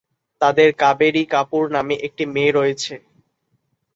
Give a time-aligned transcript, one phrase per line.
[0.41, 2.93] তাঁদের কাবেরী কাপুর নামে একটি মেয়ে রয়েছে।